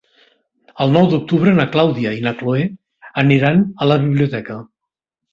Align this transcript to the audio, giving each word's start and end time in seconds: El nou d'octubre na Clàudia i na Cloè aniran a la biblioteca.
El 0.85 0.93
nou 0.93 1.09
d'octubre 1.09 1.51
na 1.59 1.65
Clàudia 1.75 2.13
i 2.19 2.23
na 2.27 2.33
Cloè 2.39 2.63
aniran 3.25 3.61
a 3.85 3.89
la 3.91 3.99
biblioteca. 4.07 4.57